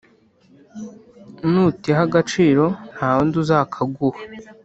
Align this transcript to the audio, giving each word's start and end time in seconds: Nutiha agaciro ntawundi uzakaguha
Nutiha 1.51 2.01
agaciro 2.07 2.65
ntawundi 2.93 3.35
uzakaguha 3.43 4.19